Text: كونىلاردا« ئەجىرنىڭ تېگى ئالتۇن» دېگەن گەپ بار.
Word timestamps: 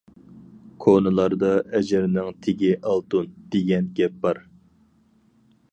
كونىلاردا« 0.85 1.51
ئەجىرنىڭ 1.79 2.33
تېگى 2.47 2.73
ئالتۇن» 2.81 3.31
دېگەن 3.57 3.95
گەپ 4.01 4.21
بار. 4.27 4.45